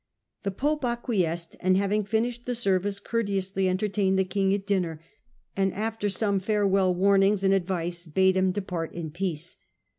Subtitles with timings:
[0.41, 4.97] The pope acquiesced, and having finished the service, courteously entertained the king at ^nner,
[5.55, 9.57] and, after some farewell warnings and advice, bade him depart in peace.